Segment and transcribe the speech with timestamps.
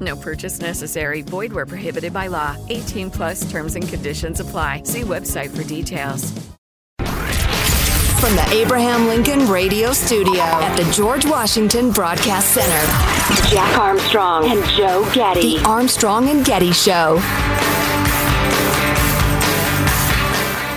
[0.00, 1.22] No purchase necessary.
[1.22, 2.56] Void where prohibited by law.
[2.70, 4.82] 18 plus terms and conditions apply.
[4.84, 6.32] See website for details.
[8.20, 14.64] From the Abraham Lincoln Radio Studio at the George Washington Broadcast Center, Jack Armstrong and
[14.70, 15.58] Joe Getty.
[15.58, 17.20] The Armstrong and Getty Show.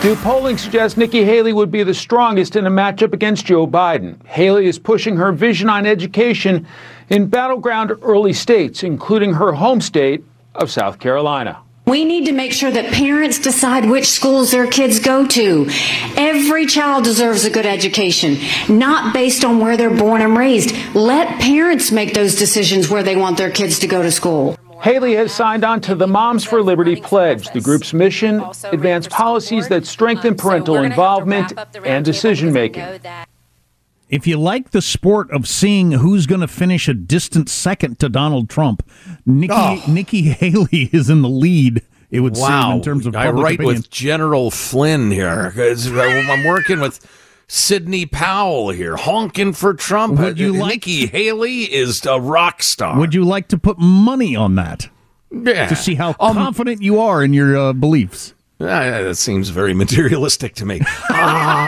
[0.08, 4.26] New polling suggests Nikki Haley would be the strongest in a matchup against Joe Biden.
[4.26, 6.66] Haley is pushing her vision on education
[7.10, 10.24] in battleground early states, including her home state
[10.56, 11.62] of South Carolina.
[11.86, 15.68] We need to make sure that parents decide which schools their kids go to.
[16.16, 18.38] Every child deserves a good education,
[18.70, 20.74] not based on where they're born and raised.
[20.96, 24.58] Let parents make those decisions where they want their kids to go to school.
[24.82, 27.50] Haley has signed on to the Moms for Liberty pledge.
[27.52, 31.54] The group's mission advance policies that strengthen parental involvement
[31.86, 32.86] and decision making.
[34.10, 38.08] If you like the sport of seeing who's going to finish a distant second to
[38.08, 38.90] Donald Trump,
[39.26, 39.84] Nikki Oh.
[39.88, 41.82] Nikki Haley is in the lead.
[42.10, 42.70] It would wow.
[42.70, 43.76] seem in terms of I write opinion.
[43.76, 47.06] with General Flynn here because I'm working with
[47.48, 50.20] Sidney Powell here, honking for Trump.
[50.20, 52.98] Would you Uh, like Nikki Haley is a rock star.
[53.00, 54.90] Would you like to put money on that
[55.32, 55.68] yeah.
[55.68, 58.34] to see how Um, confident you are in your uh, beliefs?
[58.60, 60.82] Uh, that seems very materialistic to me.
[61.10, 61.68] Uh,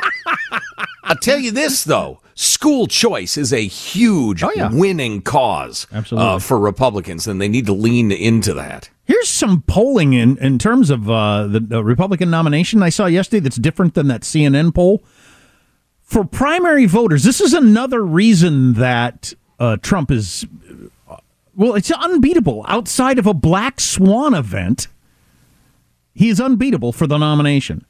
[1.06, 2.20] I'll tell you this, though.
[2.36, 4.70] School choice is a huge Oh, yeah.
[4.72, 6.30] winning cause Absolutely.
[6.30, 8.90] Uh, for Republicans, and they need to lean into that.
[9.06, 13.40] Here's some polling in, in terms of uh, the, the Republican nomination I saw yesterday
[13.42, 15.04] that's different than that CNN poll.
[16.10, 20.44] For primary voters, this is another reason that uh, Trump is,
[21.08, 21.18] uh,
[21.56, 22.66] well, it's unbeatable.
[22.68, 24.88] Outside of a black swan event,
[26.16, 27.86] he is unbeatable for the nomination.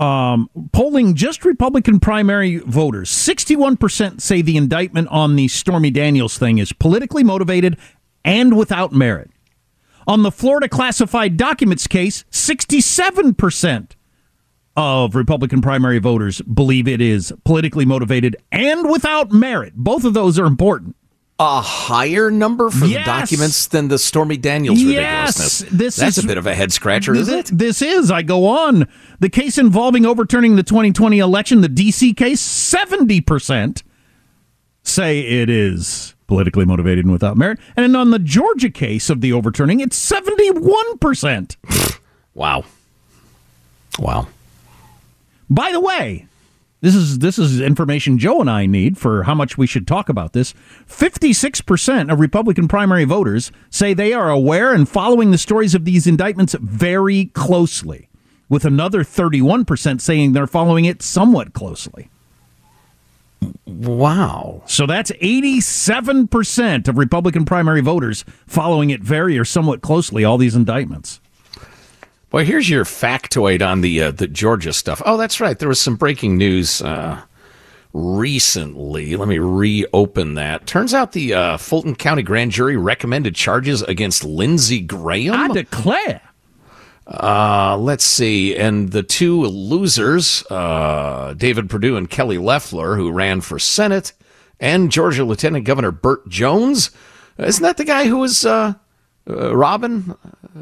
[0.00, 6.56] Um, polling just Republican primary voters, 61% say the indictment on the Stormy Daniels thing
[6.56, 7.76] is politically motivated
[8.24, 9.30] and without merit.
[10.06, 13.90] On the Florida classified documents case, 67%
[14.76, 19.74] of Republican primary voters believe it is politically motivated and without merit.
[19.76, 20.96] Both of those are important.
[21.38, 23.04] A higher number for Yes.
[23.04, 24.88] the documents than the Stormy Daniels Yes,
[25.40, 25.72] ridiculousness.
[25.78, 27.58] this That's is- a bit of a head scratcher, is Th- it?
[27.58, 28.10] This is.
[28.10, 28.86] I go on.
[29.18, 32.12] The case involving overturning the 2020 election, the D.C.
[32.14, 33.82] case, 70%
[34.84, 37.58] say it is politically motivated and without merit.
[37.76, 41.56] And on the Georgia case of the overturning, it's 71%.
[42.34, 42.64] Wow.
[43.98, 44.28] Wow.
[45.54, 46.26] By the way,
[46.80, 50.08] this is this is information Joe and I need for how much we should talk
[50.08, 50.52] about this.
[50.88, 56.08] 56% of Republican primary voters say they are aware and following the stories of these
[56.08, 58.08] indictments very closely,
[58.48, 62.10] with another 31% saying they're following it somewhat closely.
[63.64, 64.62] Wow.
[64.66, 70.56] So that's 87% of Republican primary voters following it very or somewhat closely all these
[70.56, 71.20] indictments.
[72.34, 75.00] Well, here's your factoid on the uh, the Georgia stuff.
[75.06, 75.56] Oh, that's right.
[75.56, 77.22] There was some breaking news uh,
[77.92, 79.14] recently.
[79.14, 80.66] Let me reopen that.
[80.66, 85.32] Turns out the uh, Fulton County grand jury recommended charges against Lindsey Graham.
[85.32, 86.22] I declare.
[87.06, 88.56] Uh, let's see.
[88.56, 94.12] And the two losers, uh, David Perdue and Kelly Loeffler, who ran for Senate,
[94.58, 96.90] and Georgia Lieutenant Governor Burt Jones.
[97.38, 98.74] Isn't that the guy who was uh,
[99.28, 100.14] uh, Robin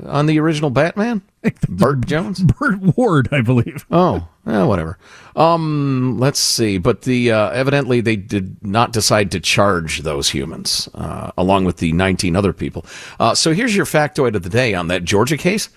[0.06, 1.22] on the original Batman?
[1.68, 2.40] Burt Jones?
[2.40, 3.84] Burt Ward, I believe.
[3.90, 4.98] Oh, eh, whatever.
[5.34, 6.78] Um, let's see.
[6.78, 11.78] But the uh, evidently they did not decide to charge those humans, uh, along with
[11.78, 12.84] the 19 other people.
[13.18, 15.68] Uh, so here's your factoid of the day on that Georgia case.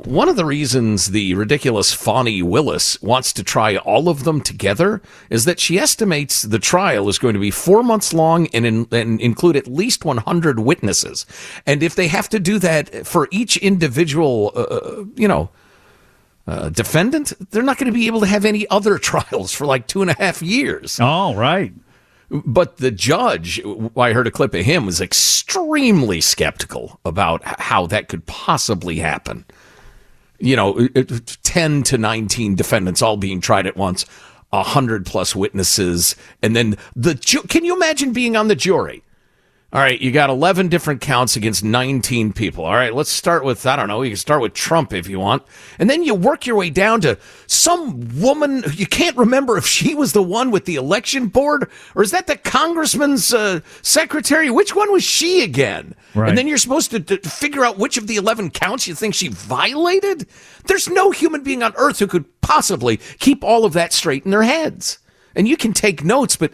[0.00, 5.00] One of the reasons the ridiculous Fani Willis wants to try all of them together
[5.30, 8.86] is that she estimates the trial is going to be four months long and, in,
[8.90, 11.26] and include at least 100 witnesses.
[11.66, 15.50] And if they have to do that for each individual, uh, uh you know,
[16.46, 19.86] uh, defendant, they're not going to be able to have any other trials for like
[19.86, 21.00] two and a half years.
[21.00, 21.72] All right.
[22.30, 23.60] But the judge,
[23.96, 29.44] I heard a clip of him, was extremely skeptical about how that could possibly happen
[30.44, 34.04] you know, uh, uh, 10 to 19 defendants all being tried at once,
[34.50, 36.14] 100 plus witnesses.
[36.42, 39.02] And then the, ju- can you imagine being on the jury?
[39.74, 42.64] All right, you got 11 different counts against 19 people.
[42.64, 45.18] All right, let's start with, I don't know, you can start with Trump if you
[45.18, 45.42] want.
[45.80, 47.18] And then you work your way down to
[47.48, 52.04] some woman, you can't remember if she was the one with the election board or
[52.04, 54.48] is that the congressman's uh, secretary?
[54.48, 55.96] Which one was she again?
[56.14, 56.28] Right.
[56.28, 59.16] And then you're supposed to, to figure out which of the 11 counts you think
[59.16, 60.28] she violated.
[60.68, 64.30] There's no human being on earth who could possibly keep all of that straight in
[64.30, 65.00] their heads.
[65.34, 66.52] And you can take notes, but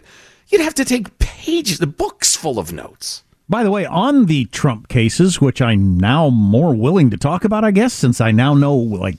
[0.51, 3.23] You'd have to take pages, the books full of notes.
[3.47, 7.63] By the way, on the Trump cases, which I'm now more willing to talk about,
[7.63, 9.17] I guess, since I now know like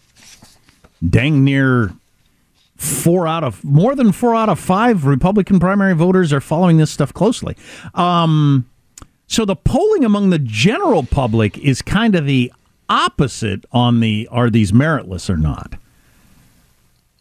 [1.07, 1.93] dang near
[2.77, 6.91] four out of more than four out of five Republican primary voters are following this
[6.91, 7.57] stuff closely.
[7.95, 8.69] Um,
[9.27, 12.53] so the polling among the general public is kind of the
[12.89, 15.75] opposite on the are these meritless or not.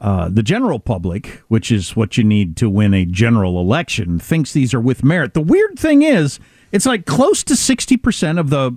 [0.02, 4.52] Uh, the general public, which is what you need to win a general election, thinks
[4.52, 5.36] these are with merit.
[5.36, 6.40] The weird thing is,
[6.72, 8.76] it's like close to 60% of the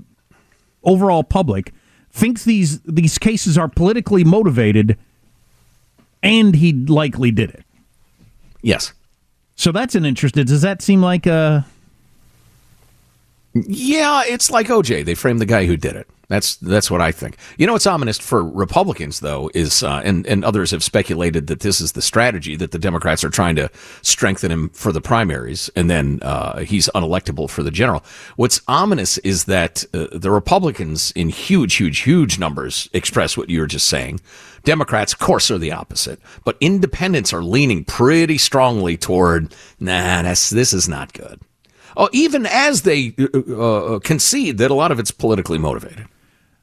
[0.82, 1.72] overall public
[2.10, 4.98] thinks these these cases are politically motivated
[6.22, 7.64] and he likely did it.
[8.62, 8.92] Yes.
[9.56, 10.34] So that's an interest.
[10.34, 11.66] Does that seem like a
[13.54, 15.04] Yeah, it's like OJ.
[15.04, 16.06] They framed the guy who did it.
[16.34, 17.36] That's that's what I think.
[17.58, 21.60] You know what's ominous for Republicans though is uh, and and others have speculated that
[21.60, 23.70] this is the strategy that the Democrats are trying to
[24.02, 28.02] strengthen him for the primaries and then uh, he's unelectable for the general.
[28.34, 33.60] What's ominous is that uh, the Republicans in huge huge huge numbers express what you
[33.60, 34.20] were just saying.
[34.64, 40.50] Democrats, of course, are the opposite, but independents are leaning pretty strongly toward nah, this
[40.50, 41.40] this is not good.
[41.96, 46.08] Oh, even as they uh, uh, concede that a lot of it's politically motivated.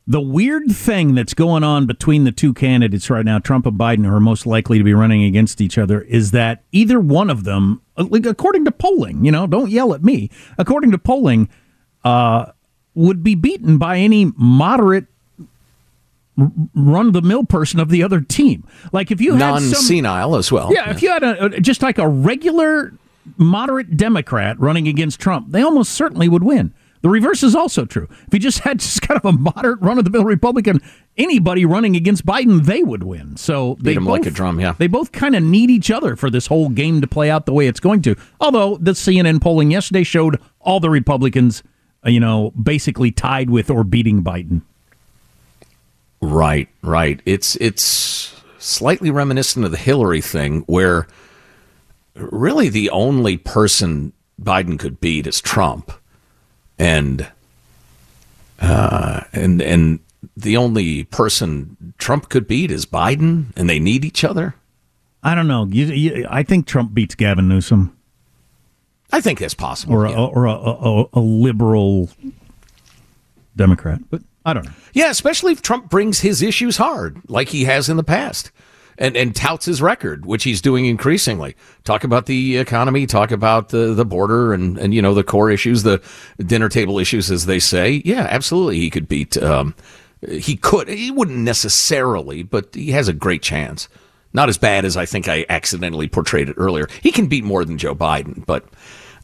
[0.07, 4.05] The weird thing that's going on between the two candidates right now, Trump and Biden,
[4.05, 7.43] who are most likely to be running against each other, is that either one of
[7.43, 11.49] them, uh, according to polling, you know, don't yell at me, according to polling,
[12.03, 12.47] uh,
[12.95, 15.05] would be beaten by any moderate
[16.75, 18.67] run of the mill person of the other team.
[18.91, 20.73] Like if you had non senile as well.
[20.73, 22.93] Yeah, yeah, if you had a, just like a regular
[23.37, 26.73] moderate Democrat running against Trump, they almost certainly would win.
[27.01, 28.07] The reverse is also true.
[28.27, 30.81] If you just had just kind of a moderate run of the mill Republican,
[31.17, 33.37] anybody running against Biden, they would win.
[33.37, 34.75] So they Beat them both, like a drum, yeah.
[34.77, 37.53] They both kind of need each other for this whole game to play out the
[37.53, 38.15] way it's going to.
[38.39, 41.63] Although the CNN polling yesterday showed all the Republicans,
[42.05, 44.61] uh, you know, basically tied with or beating Biden.
[46.21, 47.19] Right, right.
[47.25, 51.07] It's it's slightly reminiscent of the Hillary thing where
[52.15, 55.91] really the only person Biden could beat is Trump
[56.81, 57.27] and
[58.59, 59.99] uh, and and
[60.35, 64.55] the only person Trump could beat is Biden, and they need each other.
[65.23, 65.67] I don't know.
[65.67, 67.95] You, you, I think Trump beats Gavin Newsom.
[69.11, 70.25] I think that's possible, or a, yeah.
[70.25, 72.09] or a, a, a, liberal
[73.55, 74.71] Democrat, but I don't know.
[74.93, 78.51] Yeah, especially if Trump brings his issues hard, like he has in the past
[79.01, 81.55] and, and touts his record, which he's doing increasingly.
[81.83, 85.49] Talk about the economy, talk about the, the border and, and, you know, the core
[85.49, 85.99] issues, the
[86.37, 88.03] dinner table issues, as they say.
[88.05, 88.77] Yeah, absolutely.
[88.77, 89.73] He could beat, um,
[90.29, 93.89] he could, he wouldn't necessarily, but he has a great chance.
[94.33, 96.87] Not as bad as I think I accidentally portrayed it earlier.
[97.01, 98.65] He can beat more than Joe Biden, but,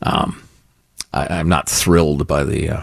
[0.01, 0.41] um,
[1.13, 2.81] I, am not thrilled by the, uh,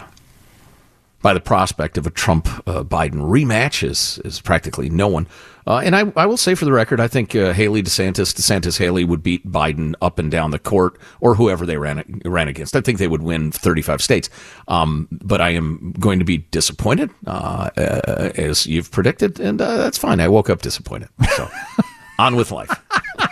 [1.21, 5.27] by the prospect of a Trump uh, Biden rematch is, is practically no one.
[5.67, 8.77] Uh, and I, I will say for the record, I think uh, Haley DeSantis, DeSantis
[8.77, 12.75] Haley would beat Biden up and down the court or whoever they ran ran against.
[12.75, 14.29] I think they would win 35 states.
[14.67, 19.77] Um, but I am going to be disappointed, uh, uh as you've predicted, and uh,
[19.77, 20.19] that's fine.
[20.19, 21.09] I woke up disappointed.
[21.35, 21.49] So
[22.19, 22.71] on with life.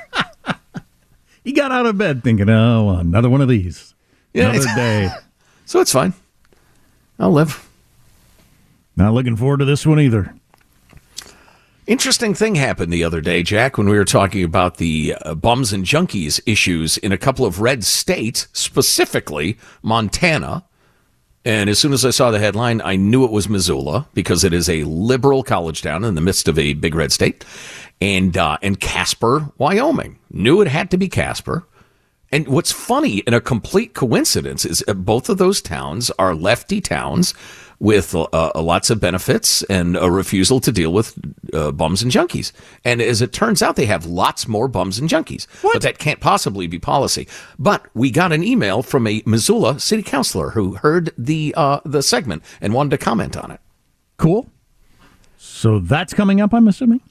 [1.44, 3.94] He got out of bed thinking, oh, another one of these.
[4.34, 5.10] Yeah, another day.
[5.66, 6.14] So it's fine.
[7.18, 7.70] I'll live.
[8.98, 10.36] Not looking forward to this one either.
[11.86, 15.74] Interesting thing happened the other day, Jack, when we were talking about the uh, bums
[15.74, 20.64] and junkies issues in a couple of red states, specifically Montana.
[21.44, 24.54] And as soon as I saw the headline, I knew it was Missoula because it
[24.54, 27.44] is a liberal college town in the midst of a big red state.
[28.00, 30.20] And, uh, and Casper, Wyoming.
[30.32, 31.68] Knew it had to be Casper.
[32.32, 36.80] And what's funny, in a complete coincidence, is uh, both of those towns are lefty
[36.80, 37.34] towns
[37.84, 41.20] with uh, uh, lots of benefits and a refusal to deal with
[41.54, 42.54] uh, bums and junkies.
[42.86, 45.48] And as it turns out, they have lots more bums and junkies.
[45.62, 47.28] But that can't possibly be policy.
[47.60, 52.02] But we got an email from a Missoula city councilor who heard the uh, the
[52.02, 53.60] segment and wanted to comment on it.
[54.16, 54.48] Cool.
[55.38, 57.02] So that's coming up, I'm assuming?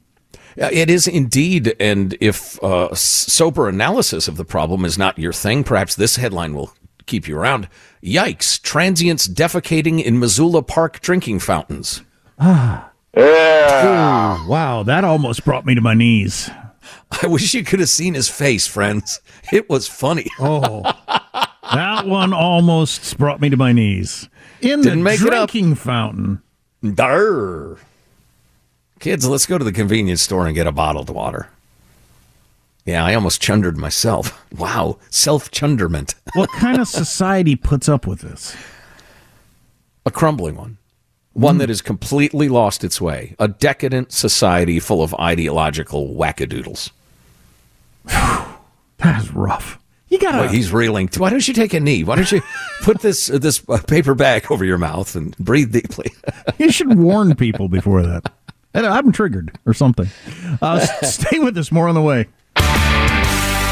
[0.59, 5.35] Uh, It is indeed, and if uh, sober analysis of the problem is not your
[5.35, 6.73] thing, perhaps this headline will
[7.12, 7.69] keep you around.
[8.02, 8.61] Yikes!
[8.62, 12.02] Transients defecating in Missoula Park drinking fountains.
[12.38, 12.88] Ah.
[13.14, 14.47] Yeah.
[14.47, 16.49] wow, that almost brought me to my knees.
[17.23, 19.21] I wish you could have seen his face, friends.
[19.52, 20.26] It was funny.
[20.40, 20.81] Oh,
[21.75, 24.28] that one almost brought me to my knees.
[24.62, 25.50] In Didn't the make it up.
[25.50, 26.42] drinking fountain.
[26.83, 27.78] Darr.
[29.00, 31.49] Kids, let's go to the convenience store and get a bottled water.
[32.85, 34.39] Yeah, I almost chundered myself.
[34.59, 36.15] Wow, self chunderment.
[36.35, 38.55] What kind of society puts up with this?
[40.05, 40.77] A crumbling one.
[41.33, 43.35] One that has completely lost its way.
[43.39, 46.91] A decadent society full of ideological wackadoodles.
[48.05, 49.79] That's rough.
[50.09, 50.49] You gotta.
[50.49, 51.09] he's reeling.
[51.17, 52.05] Why don't you take a knee?
[52.05, 52.43] Why don't you
[52.83, 56.12] put this uh, this uh, paper bag over your mouth and breathe deeply?
[56.59, 58.31] you should warn people before that.
[58.75, 60.09] I'm triggered or something.
[60.61, 61.73] Uh, stay with us.
[61.73, 62.29] More on the way.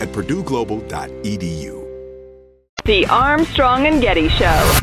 [0.00, 1.84] at purdueglobal.edu.
[2.84, 4.80] The Armstrong and Getty Show.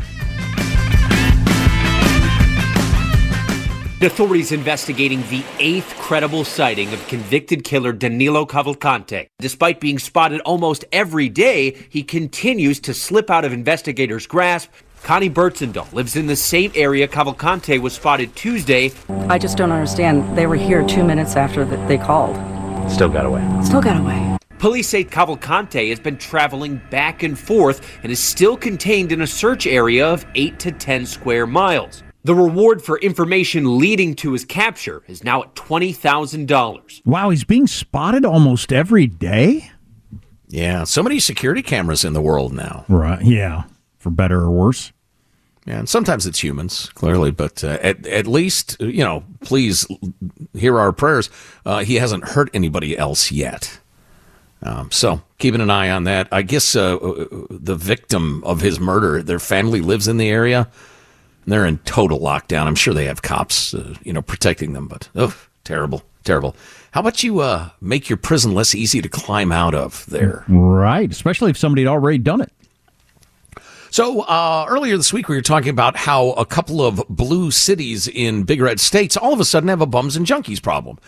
[4.02, 9.28] Authorities investigating the eighth credible sighting of convicted killer Danilo Cavalcante.
[9.38, 14.70] Despite being spotted almost every day, he continues to slip out of investigators' grasp.
[15.04, 18.90] Connie Bertzendal lives in the same area Cavalcante was spotted Tuesday.
[19.28, 20.36] I just don't understand.
[20.36, 22.34] They were here two minutes after that they called.
[22.90, 23.48] Still got away.
[23.62, 24.36] Still got away.
[24.62, 29.26] Police say Cavalcante has been traveling back and forth and is still contained in a
[29.26, 32.04] search area of 8 to 10 square miles.
[32.22, 37.02] The reward for information leading to his capture is now at $20,000.
[37.04, 39.72] Wow, he's being spotted almost every day?
[40.46, 42.84] Yeah, so many security cameras in the world now.
[42.88, 43.64] Right, yeah,
[43.98, 44.92] for better or worse.
[45.66, 49.88] Yeah, and sometimes it's humans, clearly, but uh, at, at least, you know, please
[50.54, 51.30] hear our prayers.
[51.66, 53.80] Uh, he hasn't hurt anybody else yet.
[54.62, 56.28] Um, so keeping an eye on that.
[56.30, 56.98] I guess uh,
[57.50, 60.68] the victim of his murder, their family lives in the area.
[61.46, 62.66] they're in total lockdown.
[62.66, 66.54] I'm sure they have cops, uh, you know, protecting them, but oh, terrible, terrible.
[66.92, 70.44] How about you uh, make your prison less easy to climb out of there?
[70.46, 72.52] Right, especially if somebody had already done it.
[73.90, 78.08] So uh, earlier this week, we were talking about how a couple of blue cities
[78.08, 80.98] in big red states all of a sudden have a bums and junkies problem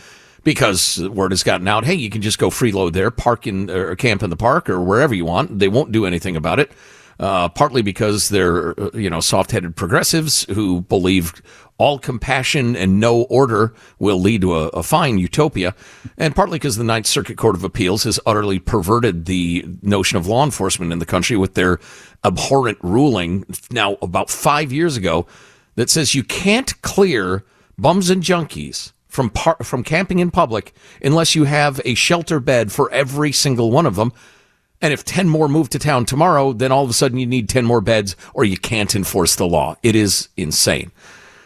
[0.45, 1.85] because word has gotten out.
[1.85, 4.81] Hey, you can just go freeload there, park in or camp in the park or
[4.81, 5.59] wherever you want.
[5.59, 6.71] They won't do anything about it.
[7.19, 11.41] Uh, partly because they're uh, you know soft-headed progressives who believe
[11.79, 15.77] all compassion and no order will lead to a, a, fine utopia,
[16.19, 20.27] and partly because the Ninth Circuit Court of Appeals has utterly perverted the notion of
[20.27, 21.79] law enforcement in the country with their
[22.25, 25.25] abhorrent ruling now about five years ago
[25.77, 27.45] that says you can't clear
[27.79, 32.73] bums and junkies from par- from camping in public unless you have a shelter bed
[32.73, 34.12] for every single one of them.
[34.83, 37.49] And if 10 more move to town tomorrow, then all of a sudden you need
[37.49, 39.76] 10 more beds or you can't enforce the law.
[39.85, 40.90] It is insane.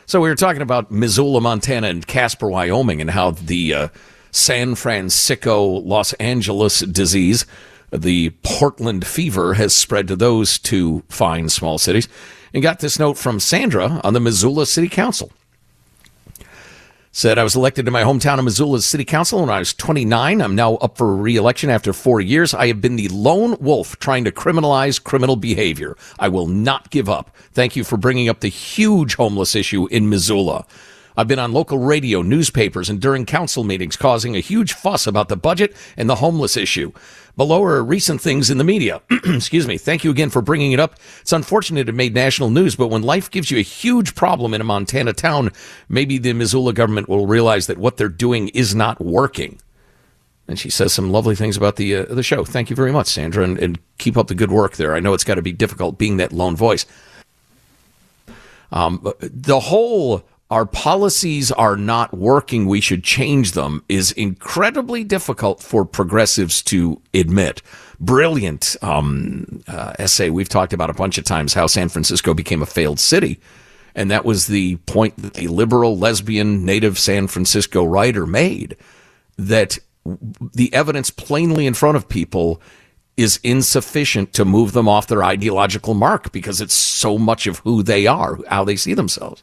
[0.06, 3.88] So we were talking about Missoula, Montana and Casper, Wyoming and how the uh,
[4.30, 7.44] San Francisco, Los Angeles disease
[7.90, 12.08] the Portland fever has spread to those two fine small cities.
[12.52, 15.30] And got this note from Sandra on the Missoula City Council.
[17.18, 20.40] Said, I was elected to my hometown of Missoula's City Council when I was 29.
[20.40, 22.54] I'm now up for re-election after four years.
[22.54, 25.96] I have been the lone wolf trying to criminalize criminal behavior.
[26.20, 27.34] I will not give up.
[27.50, 30.64] Thank you for bringing up the huge homeless issue in Missoula.
[31.18, 35.28] I've been on local radio, newspapers, and during council meetings causing a huge fuss about
[35.28, 36.92] the budget and the homeless issue.
[37.37, 39.02] Below are recent things in the media.
[39.10, 39.78] Excuse me.
[39.78, 40.94] Thank you again for bringing it up.
[41.20, 44.60] It's unfortunate it made national news, but when life gives you a huge problem in
[44.60, 45.50] a Montana town,
[45.88, 49.58] maybe the Missoula government will realize that what they're doing is not working.
[50.47, 52.45] And she says some lovely things about the uh, the show.
[52.45, 54.95] Thank you very much, Sandra, and, and keep up the good work there.
[54.95, 56.86] I know it's got to be difficult being that lone voice.
[58.71, 65.63] Um, the whole our policies are not working, we should change them is incredibly difficult
[65.63, 67.61] for progressives to admit.
[68.00, 70.30] Brilliant um, uh, essay.
[70.30, 73.41] We've talked about a bunch of times how San Francisco became a failed city.
[73.95, 78.76] And that was the point that the liberal, lesbian, native San Francisco writer made
[79.37, 79.78] that
[80.54, 82.63] the evidence plainly in front of people
[83.19, 87.82] is insufficient to move them off their ideological mark because it's so much of who
[87.82, 89.43] they are, how they see themselves.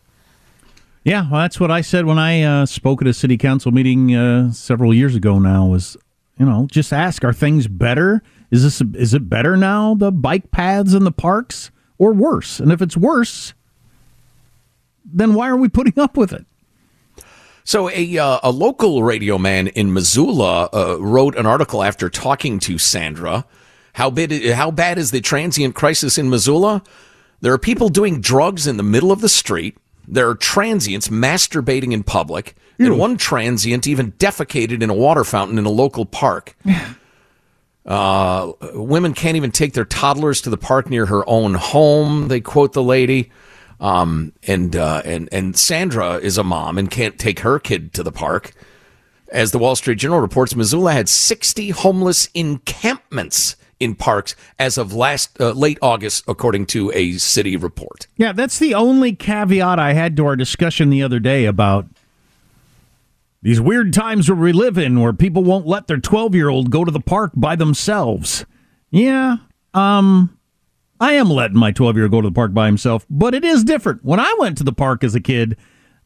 [1.06, 4.15] Yeah, well, that's what I said when I uh, spoke at a city council meeting
[4.15, 5.38] uh, several years ago.
[5.38, 5.96] Now was
[6.39, 8.24] you know just ask: Are things better?
[8.50, 9.94] Is this is it better now?
[9.94, 12.60] The bike paths and the parks, or worse?
[12.60, 13.54] And if it's worse,
[15.06, 16.44] then why are we putting up with it?
[17.63, 22.58] So a uh, a local radio man in Missoula uh, wrote an article after talking
[22.62, 23.46] to Sandra.
[23.94, 24.12] How
[24.54, 26.82] how bad is the transient crisis in Missoula?
[27.41, 29.78] There are people doing drugs in the middle of the street.
[30.08, 32.88] There are transients masturbating in public, Ew.
[32.88, 36.56] and one transient even defecated in a water fountain in a local park.
[37.86, 42.28] uh, women can't even take their toddlers to the park near her own home.
[42.28, 43.32] They quote the lady.
[43.80, 48.04] Um, and uh, and and Sandra is a mom and can't take her kid to
[48.04, 48.54] the park.
[49.30, 54.94] As the Wall Street Journal reports, Missoula had 60 homeless encampments in parks as of
[54.94, 58.08] last uh, late August, according to a city report.
[58.18, 61.86] Yeah, that's the only caveat I had to our discussion the other day about
[63.42, 66.92] these weird times where we live in, where people won't let their twelve-year-old go to
[66.92, 68.46] the park by themselves.
[68.92, 69.38] Yeah,
[69.74, 70.38] um,
[71.00, 74.04] I am letting my twelve-year-old go to the park by himself, but it is different.
[74.04, 75.58] When I went to the park as a kid,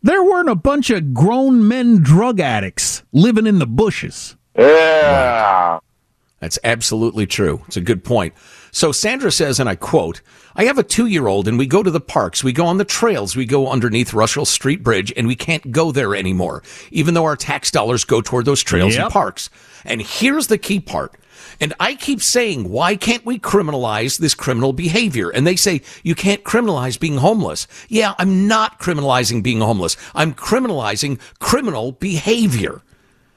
[0.01, 4.35] there weren't a bunch of grown men drug addicts living in the bushes.
[4.57, 5.79] Yeah.
[6.39, 7.61] That's absolutely true.
[7.67, 8.33] It's a good point.
[8.71, 10.21] So Sandra says, and I quote,
[10.55, 12.43] I have a two year old and we go to the parks.
[12.43, 13.35] We go on the trails.
[13.35, 17.35] We go underneath Russell Street Bridge and we can't go there anymore, even though our
[17.35, 19.05] tax dollars go toward those trails yep.
[19.05, 19.49] and parks.
[19.85, 21.15] And here's the key part.
[21.61, 25.29] And I keep saying, why can't we criminalize this criminal behavior?
[25.29, 27.67] And they say, you can't criminalize being homeless.
[27.89, 29.97] Yeah, I'm not criminalizing being homeless.
[30.15, 32.81] I'm criminalizing criminal behavior.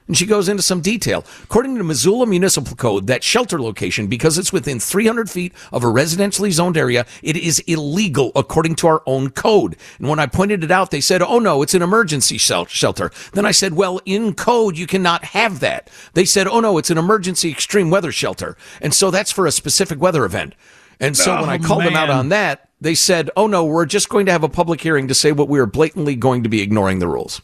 [0.06, 1.24] And she goes into some detail.
[1.44, 5.86] According to Missoula Municipal Code, that shelter location, because it's within 300 feet of a
[5.86, 9.76] residentially zoned area, it is illegal according to our own code.
[9.98, 13.10] And when I pointed it out, they said, oh no, it's an emergency shelter.
[13.32, 15.90] Then I said, well, in code, you cannot have that.
[16.14, 18.56] They said, oh no, it's an emergency extreme weather shelter.
[18.80, 20.54] And so that's for a specific weather event.
[21.00, 23.86] And so when I Oh, called them out on that, they said, oh no, we're
[23.86, 26.48] just going to have a public hearing to say what we are blatantly going to
[26.48, 27.40] be ignoring the rules.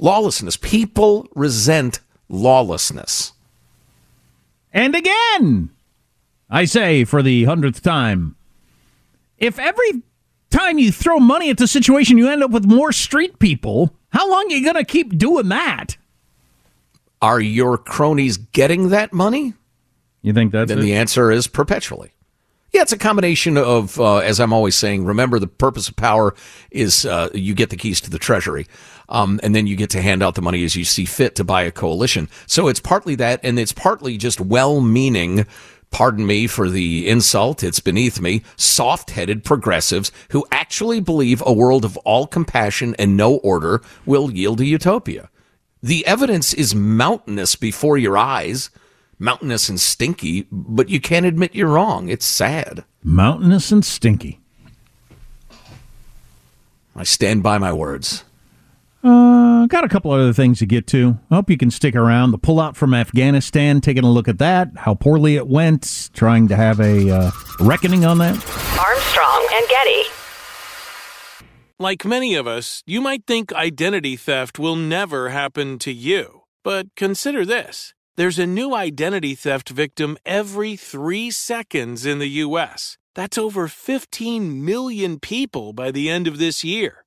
[0.00, 0.56] Lawlessness.
[0.56, 3.32] People resent lawlessness.
[4.72, 5.70] And again,
[6.48, 8.36] I say for the hundredth time,
[9.38, 10.02] if every
[10.50, 14.28] time you throw money at the situation, you end up with more street people, how
[14.28, 15.96] long are you going to keep doing that?
[17.22, 19.54] Are your cronies getting that money?
[20.22, 20.82] You think that's Then it?
[20.82, 22.12] the answer is perpetually.
[22.72, 26.34] Yeah, it's a combination of, uh, as I'm always saying, remember the purpose of power
[26.70, 28.66] is uh, you get the keys to the treasury.
[29.10, 31.44] Um, and then you get to hand out the money as you see fit to
[31.44, 32.28] buy a coalition.
[32.46, 35.46] So it's partly that, and it's partly just well meaning,
[35.90, 41.52] pardon me for the insult, it's beneath me, soft headed progressives who actually believe a
[41.52, 45.28] world of all compassion and no order will yield a utopia.
[45.82, 48.70] The evidence is mountainous before your eyes,
[49.18, 52.08] mountainous and stinky, but you can't admit you're wrong.
[52.08, 52.84] It's sad.
[53.02, 54.40] Mountainous and stinky.
[56.94, 58.24] I stand by my words.
[59.02, 61.18] Uh, got a couple other things to get to.
[61.30, 62.32] I hope you can stick around.
[62.32, 66.56] The pullout from Afghanistan, taking a look at that, how poorly it went, trying to
[66.56, 68.34] have a uh, reckoning on that.
[68.78, 70.02] Armstrong and Getty.
[71.78, 76.42] Like many of us, you might think identity theft will never happen to you.
[76.62, 82.98] But consider this there's a new identity theft victim every three seconds in the U.S.
[83.14, 87.06] That's over 15 million people by the end of this year,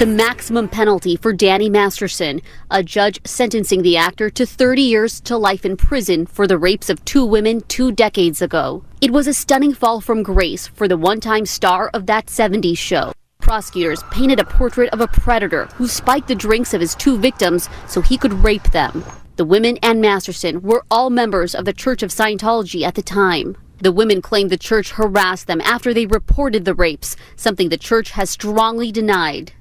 [0.00, 5.36] The maximum penalty for Danny Masterson, a judge sentencing the actor to 30 years to
[5.36, 8.82] life in prison for the rapes of two women two decades ago.
[9.02, 12.78] It was a stunning fall from grace for the one time star of that 70s
[12.78, 13.12] show.
[13.42, 17.68] Prosecutors painted a portrait of a predator who spiked the drinks of his two victims
[17.86, 19.04] so he could rape them.
[19.36, 23.54] The women and Masterson were all members of the Church of Scientology at the time.
[23.82, 28.12] The women claimed the church harassed them after they reported the rapes, something the church
[28.12, 29.52] has strongly denied.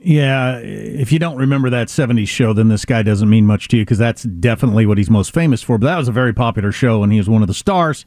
[0.00, 3.76] Yeah, if you don't remember that 70s show, then this guy doesn't mean much to
[3.76, 5.76] you because that's definitely what he's most famous for.
[5.76, 8.06] But that was a very popular show, and he was one of the stars.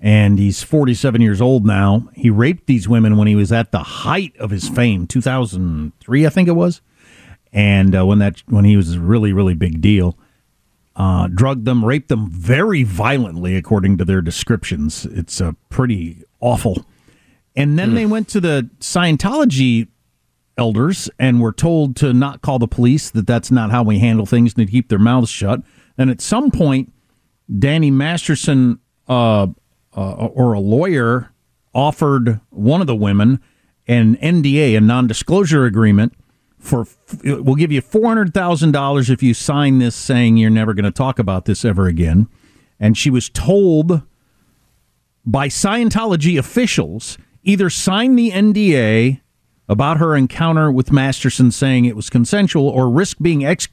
[0.00, 2.08] And he's 47 years old now.
[2.14, 6.28] He raped these women when he was at the height of his fame, 2003, I
[6.28, 6.82] think it was.
[7.52, 10.18] And uh, when that when he was a really really big deal,
[10.96, 15.06] uh, drugged them, raped them very violently, according to their descriptions.
[15.06, 16.84] It's uh, pretty awful.
[17.56, 19.86] And then they went to the Scientology
[20.56, 24.26] elders and were told to not call the police, that that's not how we handle
[24.26, 25.60] things, and to keep their mouths shut.
[25.98, 26.92] And at some point,
[27.58, 29.48] Danny Masterson uh,
[29.96, 31.32] uh, or a lawyer
[31.74, 33.40] offered one of the women
[33.86, 36.14] an NDA, a non disclosure agreement.
[36.58, 36.86] For
[37.22, 40.86] we'll give you four hundred thousand dollars if you sign this, saying you're never going
[40.86, 42.26] to talk about this ever again.
[42.80, 44.02] And she was told
[45.26, 49.20] by Scientology officials either sign the NDA
[49.68, 53.68] about her encounter with Masterson saying it was consensual or risk being ex-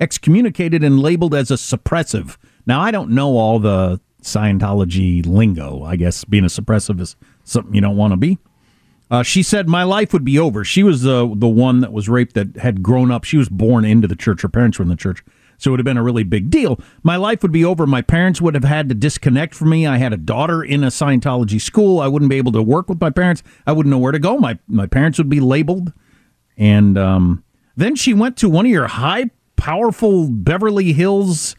[0.00, 2.36] excommunicated and labeled as a suppressive.
[2.66, 5.82] Now, I don't know all the Scientology lingo.
[5.82, 8.38] I guess being a suppressive is something you don't want to be.
[9.10, 10.64] Uh, she said my life would be over.
[10.64, 13.24] She was the the one that was raped that had grown up.
[13.24, 14.42] She was born into the church.
[14.42, 15.22] Her parents were in the church,
[15.64, 16.78] so it would have been a really big deal.
[17.02, 17.86] My life would be over.
[17.86, 19.86] My parents would have had to disconnect from me.
[19.86, 22.00] I had a daughter in a Scientology school.
[22.00, 23.42] I wouldn't be able to work with my parents.
[23.66, 24.36] I wouldn't know where to go.
[24.36, 25.92] My my parents would be labeled,
[26.56, 27.42] and um,
[27.76, 31.56] then she went to one of your high powerful Beverly Hills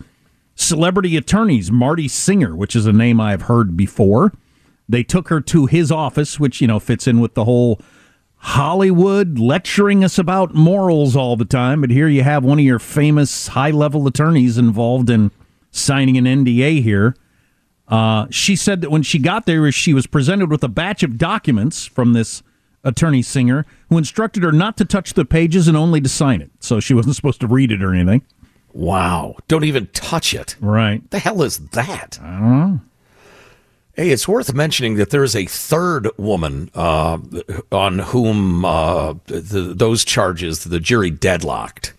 [0.56, 4.32] celebrity attorneys, Marty Singer, which is a name I've heard before.
[4.88, 7.82] They took her to his office, which, you know, fits in with the whole
[8.45, 11.81] Hollywood lecturing us about morals all the time.
[11.81, 15.31] But here you have one of your famous high level attorneys involved in
[15.71, 17.15] signing an NDA here.
[17.88, 21.17] Uh, she said that when she got there, she was presented with a batch of
[21.17, 22.43] documents from this
[22.84, 26.51] attorney Singer who instructed her not to touch the pages and only to sign it.
[26.60, 28.21] So she wasn't supposed to read it or anything.
[28.73, 29.38] Wow.
[29.47, 30.55] Don't even touch it.
[30.62, 31.10] Right.
[31.10, 32.19] The hell is that?
[32.21, 32.79] I don't know.
[33.95, 37.17] Hey, it's worth mentioning that there is a third woman uh,
[37.71, 41.93] on whom uh, the, those charges the jury deadlocked.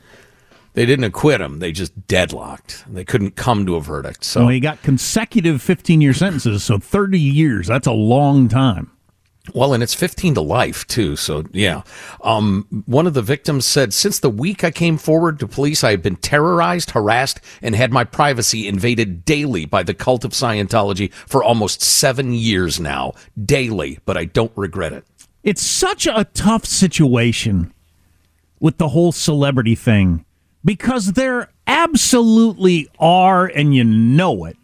[0.75, 2.85] They didn't acquit him; they just deadlocked.
[2.87, 4.25] They couldn't come to a verdict.
[4.25, 8.91] So well, he got consecutive fifteen-year sentences, so thirty years—that's a long time.
[9.55, 11.17] Well, and it's 15 to life, too.
[11.17, 11.83] So, yeah.
[12.23, 15.93] Um, one of the victims said, Since the week I came forward to police, I
[15.93, 21.13] have been terrorized, harassed, and had my privacy invaded daily by the cult of Scientology
[21.13, 23.13] for almost seven years now.
[23.43, 25.05] Daily, but I don't regret it.
[25.43, 27.73] It's such a tough situation
[28.59, 30.25] with the whole celebrity thing
[30.65, 34.57] because there absolutely are, and you know it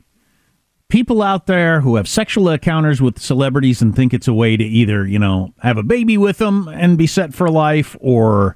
[0.93, 4.63] people out there who have sexual encounters with celebrities and think it's a way to
[4.63, 8.55] either, you know, have a baby with them and be set for life or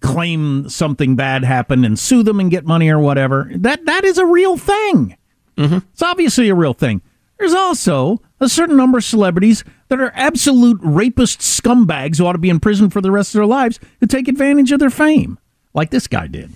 [0.00, 3.50] claim something bad happened and sue them and get money or whatever.
[3.54, 5.18] That that is a real thing.
[5.58, 5.86] Mm-hmm.
[5.92, 7.02] It's obviously a real thing.
[7.38, 12.38] There's also a certain number of celebrities that are absolute rapist scumbags who ought to
[12.38, 15.38] be in prison for the rest of their lives who take advantage of their fame,
[15.74, 16.52] like this guy did.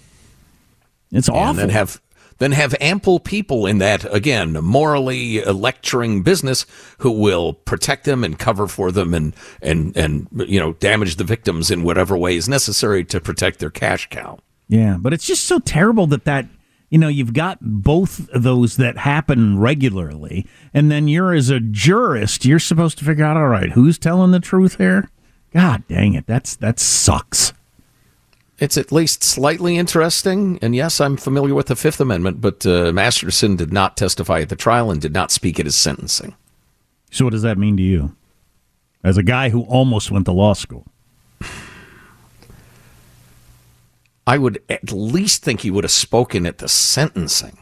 [1.13, 1.51] It's awful.
[1.51, 2.01] And then have
[2.39, 6.67] then have ample people in that, again, morally lecturing business
[6.99, 11.25] who will protect them and cover for them and, and, and, you know, damage the
[11.25, 14.39] victims in whatever way is necessary to protect their cash cow.
[14.69, 16.47] Yeah, but it's just so terrible that that,
[16.91, 20.47] you know, you've got both those that happen regularly.
[20.75, 24.33] And then you're, as a jurist, you're supposed to figure out, all right, who's telling
[24.33, 25.11] the truth here?
[25.53, 26.27] God dang it.
[26.27, 27.53] That's, that sucks
[28.59, 30.59] it's at least slightly interesting.
[30.63, 34.49] And yes, I'm familiar with the Fifth Amendment, but uh, Masterson did not testify at
[34.49, 36.35] the trial and did not speak at his sentencing.
[37.11, 38.17] So, what does that mean to you?
[39.05, 40.87] As a guy who almost went to law school,
[44.27, 47.59] I would at least think he would have spoken at the sentencing.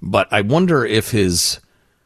[0.00, 1.58] But I wonder if his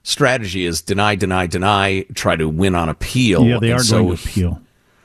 [0.03, 3.45] strategy is deny, deny, deny, try to win on appeal.
[3.45, 4.63] Yeah, they are so going to appeal.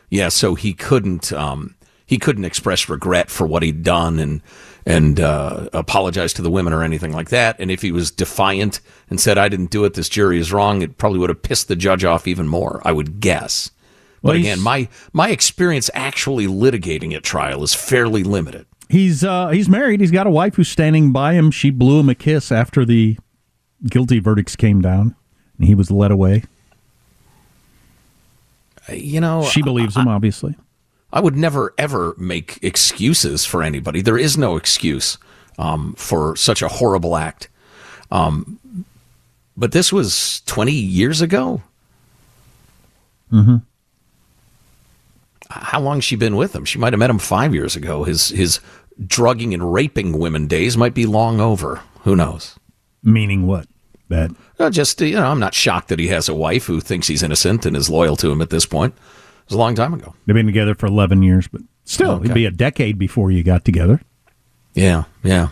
[0.10, 1.34] He, yeah, so he couldn't.
[1.34, 1.76] Um,
[2.08, 4.42] he couldn't express regret for what he'd done and
[4.86, 7.58] and uh, apologize to the women or anything like that.
[7.60, 9.94] And if he was defiant and said, "I didn't do it.
[9.94, 12.82] This jury is wrong," it probably would have pissed the judge off even more.
[12.86, 13.70] I would guess.
[14.22, 18.66] But well, again, my my experience actually litigating at trial is fairly limited.
[18.90, 20.00] He's uh, he's married.
[20.00, 21.52] He's got a wife who's standing by him.
[21.52, 23.18] She blew him a kiss after the
[23.90, 25.16] guilty verdicts came down,
[25.58, 26.44] and he was led away.
[28.90, 30.56] You know, she believes him, obviously.
[31.12, 34.02] I would never ever make excuses for anybody.
[34.02, 35.18] There is no excuse
[35.58, 37.50] um, for such a horrible act.
[38.12, 38.60] Um,
[39.56, 41.62] but this was 20 years ago.
[43.32, 43.58] Mm-hmm.
[45.50, 46.66] How long she been with him?
[46.66, 48.04] She might have met him five years ago.
[48.04, 48.60] His his
[49.06, 51.82] drugging and raping women days might be long over.
[52.04, 52.60] Who knows?
[53.02, 53.68] Meaning what?
[54.10, 57.08] That uh, just you know, I'm not shocked that he has a wife who thinks
[57.08, 58.94] he's innocent and is loyal to him at this point
[59.48, 60.14] was a long time ago.
[60.26, 62.26] They've been together for 11 years, but still, okay.
[62.26, 64.02] it'd be a decade before you got together.
[64.74, 65.50] Yeah, yeah.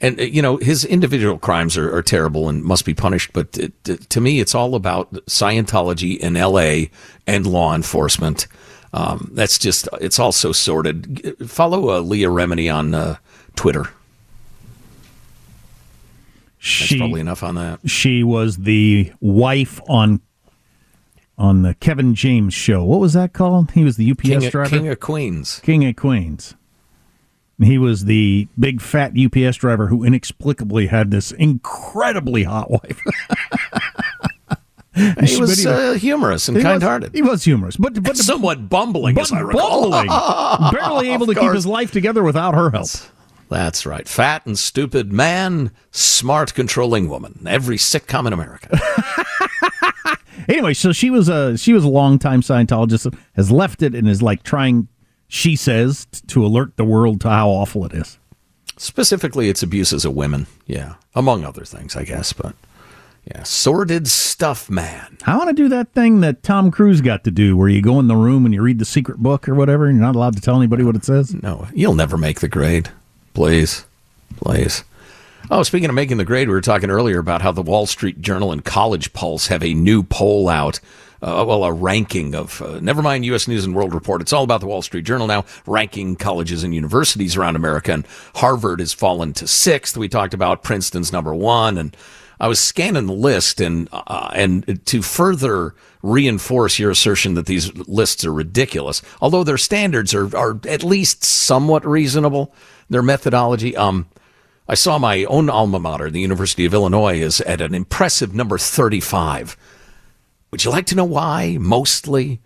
[0.00, 3.32] and uh, you know his individual crimes are, are terrible and must be punished.
[3.32, 6.90] But it, to me, it's all about Scientology in L.A.
[7.26, 8.48] and law enforcement.
[8.92, 11.36] Um, that's just it's all so sordid.
[11.48, 13.16] Follow uh, Leah Remini on uh,
[13.56, 13.90] Twitter.
[16.58, 17.80] She, That's probably enough on that.
[17.84, 20.22] She was the wife on
[21.36, 22.84] on the Kevin James show.
[22.84, 23.72] What was that called?
[23.72, 24.70] He was the UPS King of, driver.
[24.70, 25.60] King of Queens.
[25.60, 26.54] King of Queens.
[27.62, 33.00] He was the big fat UPS driver who inexplicably had this incredibly hot wife.
[35.24, 37.14] he was uh, humorous and He kind-hearted.
[37.14, 39.90] he was humorous, but but somewhat bumbling, as I recall.
[39.90, 40.08] bumbling.
[40.72, 42.88] barely able to keep his life together without her help.
[43.50, 44.08] That's right.
[44.08, 47.44] Fat and stupid man, smart controlling woman.
[47.46, 48.80] Every sitcom in America.
[50.48, 54.22] Anyway, so she was a she was a longtime Scientologist, has left it, and is
[54.22, 54.88] like trying.
[55.28, 58.18] She says t- to alert the world to how awful it is.
[58.76, 60.46] Specifically, it's abuses of women.
[60.66, 62.32] Yeah, among other things, I guess.
[62.32, 62.54] But
[63.26, 65.18] yeah, sordid stuff, man.
[65.26, 67.98] I want to do that thing that Tom Cruise got to do, where you go
[67.98, 70.34] in the room and you read the secret book or whatever, and you're not allowed
[70.36, 71.34] to tell anybody what it says.
[71.34, 72.90] No, you'll never make the grade.
[73.32, 73.86] Please,
[74.36, 74.84] please.
[75.50, 78.22] Oh, speaking of making the grade, we were talking earlier about how the Wall Street
[78.22, 80.80] Journal and College Pulse have a new poll out.
[81.20, 83.46] Uh, well, a ranking of, uh, never mind U.S.
[83.46, 84.22] News and World Report.
[84.22, 87.92] It's all about the Wall Street Journal now, ranking colleges and universities around America.
[87.92, 89.98] And Harvard has fallen to sixth.
[89.98, 91.76] We talked about Princeton's number one.
[91.76, 91.94] And
[92.40, 97.72] I was scanning the list, and uh, and to further reinforce your assertion that these
[97.86, 102.52] lists are ridiculous, although their standards are are at least somewhat reasonable,
[102.88, 103.76] their methodology.
[103.76, 104.06] Um,
[104.66, 108.58] I saw my own alma mater, the University of Illinois, is at an impressive number
[108.58, 109.56] thirty-five.
[110.50, 111.58] Would you like to know why?
[111.60, 112.40] Mostly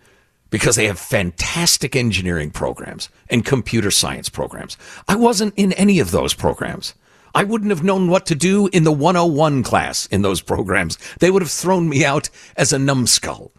[0.49, 4.77] because they have fantastic engineering programs and computer science programs.
[5.07, 6.95] I wasn't in any of those programs.
[7.35, 10.97] I wouldn't have known what to do in the 101 class in those programs.
[11.19, 13.51] They would have thrown me out as a numbskull.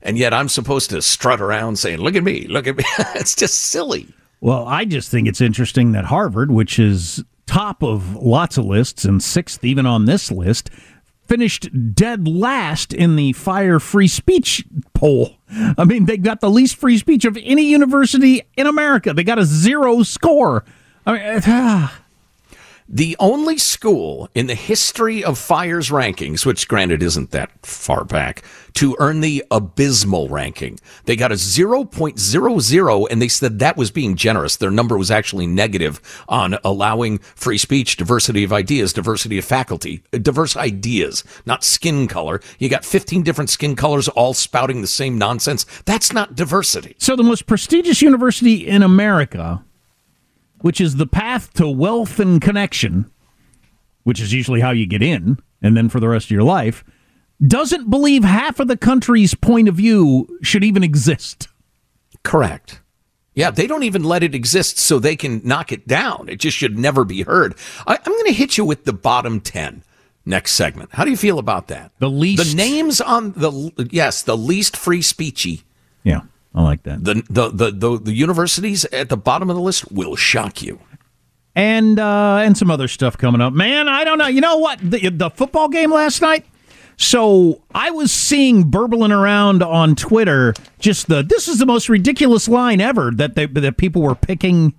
[0.00, 2.84] And yet I'm supposed to strut around saying, look at me, look at me.
[3.14, 4.08] it's just silly.
[4.40, 9.04] Well, I just think it's interesting that Harvard, which is top of lots of lists
[9.04, 10.70] and sixth even on this list,
[11.26, 15.36] finished dead last in the fire free speech poll.
[15.50, 19.12] I mean, they got the least free speech of any university in America.
[19.12, 20.64] They got a zero score.
[21.06, 22.01] I mean, ah.
[22.94, 28.42] The only school in the history of Fire's rankings, which granted isn't that far back,
[28.74, 30.78] to earn the abysmal ranking.
[31.06, 34.56] They got a 0.00 and they said that was being generous.
[34.56, 40.02] Their number was actually negative on allowing free speech, diversity of ideas, diversity of faculty,
[40.12, 42.42] diverse ideas, not skin color.
[42.58, 45.64] You got 15 different skin colors all spouting the same nonsense.
[45.86, 46.96] That's not diversity.
[46.98, 49.64] So, the most prestigious university in America,
[50.62, 53.10] which is the path to wealth and connection,
[54.04, 56.82] which is usually how you get in, and then for the rest of your life,
[57.46, 61.48] doesn't believe half of the country's point of view should even exist.
[62.22, 62.80] Correct.
[63.34, 66.28] Yeah, they don't even let it exist so they can knock it down.
[66.28, 67.54] It just should never be heard.
[67.86, 69.82] I, I'm going to hit you with the bottom 10
[70.26, 70.90] next segment.
[70.92, 71.92] How do you feel about that?
[71.98, 72.50] The least.
[72.50, 75.62] The names on the, yes, the least free speechy.
[76.04, 76.22] Yeah,
[76.54, 77.02] I like that.
[77.02, 80.78] The, the, the, the, the universities at the bottom of the list will shock you.
[81.56, 83.52] and uh, and some other stuff coming up.
[83.52, 84.26] Man, I don't know.
[84.26, 84.78] You know what?
[84.80, 86.44] The, the football game last night.
[86.98, 92.48] So I was seeing burbling around on Twitter just the this is the most ridiculous
[92.48, 94.74] line ever that they, that people were picking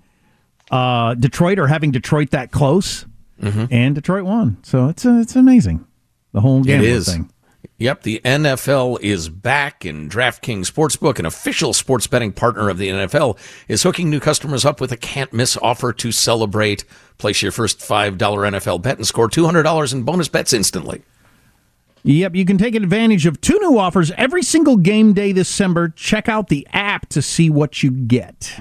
[0.70, 3.04] uh, Detroit or having Detroit that close,
[3.42, 4.58] and Detroit won.
[4.62, 5.84] So it's uh, it's amazing
[6.32, 7.08] the whole game gambling is.
[7.08, 7.30] thing.
[7.78, 12.88] Yep, the NFL is back, and DraftKings Sportsbook, an official sports betting partner of the
[12.88, 16.84] NFL, is hooking new customers up with a can't miss offer to celebrate.
[17.18, 21.02] Place your first $5 NFL bet and score $200 in bonus bets instantly.
[22.06, 25.88] Yep, you can take advantage of two new offers every single game day this December.
[25.88, 28.60] Check out the app to see what you get.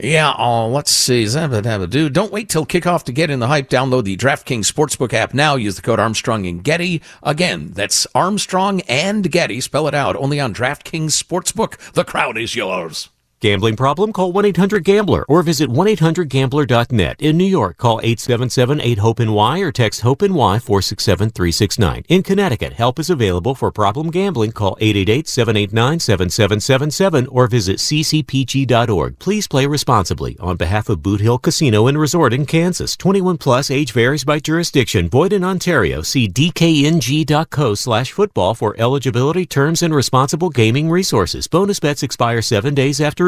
[0.00, 1.24] Yeah, oh, let's see.
[1.24, 2.08] Zabba-dabba-doo.
[2.10, 3.68] Don't wait till kickoff to get in the hype.
[3.68, 5.56] Download the DraftKings Sportsbook app now.
[5.56, 7.02] Use the code Armstrong and Getty.
[7.20, 9.60] Again, that's Armstrong and Getty.
[9.60, 10.14] Spell it out.
[10.14, 11.92] Only on DraftKings Sportsbook.
[11.94, 13.08] The crowd is yours.
[13.40, 14.12] Gambling problem?
[14.12, 17.20] Call 1-800-GAMBLER or visit 1-800-GAMBLER.net.
[17.20, 22.04] In New York, call 877-8-HOPE-NY or text HOPE-NY 467-369.
[22.08, 24.50] In Connecticut, help is available for problem gambling.
[24.50, 29.20] Call 888-789-7777 or visit ccpg.org.
[29.20, 30.36] Please play responsibly.
[30.40, 34.40] On behalf of Boot Hill Casino and Resort in Kansas, 21 plus age varies by
[34.40, 35.08] jurisdiction.
[35.08, 36.02] Void in Ontario.
[36.02, 41.46] See dkng.co slash football for eligibility terms and responsible gaming resources.
[41.46, 43.27] Bonus bets expire seven days after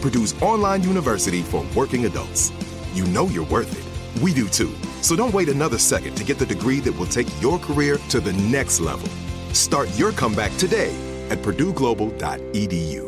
[0.00, 2.52] Purdue's online university for working adults.
[2.92, 4.22] You know you're worth it.
[4.22, 4.74] We do too.
[5.02, 8.20] So don't wait another second to get the degree that will take your career to
[8.20, 9.08] the next level.
[9.52, 10.94] Start your comeback today
[11.30, 13.07] at purdueglobal.edu.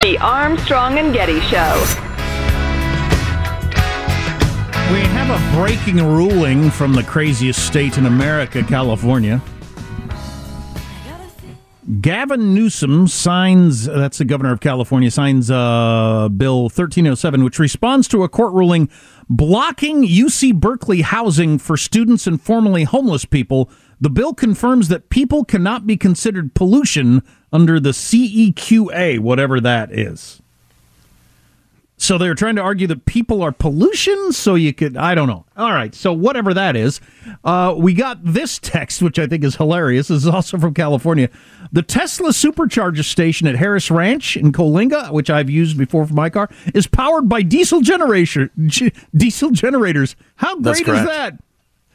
[0.00, 1.82] The Armstrong and Getty Show.
[4.92, 9.40] We have a breaking ruling from the craziest state in America, California.
[12.02, 18.24] Gavin Newsom signs, that's the governor of California, signs uh, Bill 1307, which responds to
[18.24, 18.90] a court ruling
[19.30, 23.70] blocking UC Berkeley housing for students and formerly homeless people.
[24.00, 27.22] The bill confirms that people cannot be considered pollution
[27.54, 30.42] under the CEQA, whatever that is.
[31.96, 35.44] So they're trying to argue that people are pollution, so you could, I don't know.
[35.56, 37.00] All right, so whatever that is,
[37.44, 40.08] uh, we got this text, which I think is hilarious.
[40.08, 41.30] This is also from California.
[41.72, 46.28] The Tesla supercharger station at Harris Ranch in Coalinga, which I've used before for my
[46.30, 50.16] car, is powered by diesel generation, g- diesel generators.
[50.34, 51.38] How That's great is correct.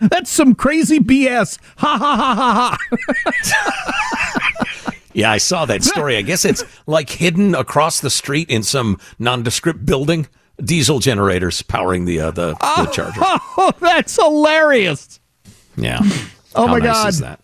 [0.01, 0.09] that?
[0.09, 1.59] That's some crazy BS.
[1.77, 4.65] Ha ha ha ha ha.
[5.13, 6.17] Yeah, I saw that story.
[6.17, 10.27] I guess it's like hidden across the street in some nondescript building.
[10.63, 13.19] Diesel generators powering the uh, the, the charger.
[13.23, 15.19] Oh, that's hilarious.
[15.77, 15.99] Yeah.
[16.55, 17.09] Oh, How my nice God.
[17.09, 17.39] Is that?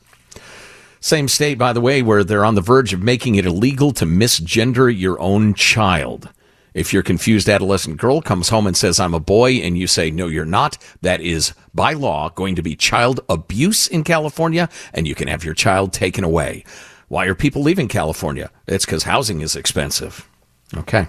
[0.99, 4.05] Same state, by the way, where they're on the verge of making it illegal to
[4.05, 6.27] misgender your own child.
[6.73, 10.09] If your confused adolescent girl comes home and says, I'm a boy, and you say,
[10.09, 15.07] no, you're not, that is, by law, going to be child abuse in California, and
[15.07, 16.65] you can have your child taken away.
[17.07, 18.51] Why are people leaving California?
[18.67, 20.27] It's because housing is expensive.
[20.75, 21.07] Okay.